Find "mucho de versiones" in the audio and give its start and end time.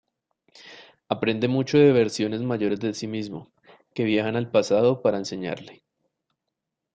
1.47-2.41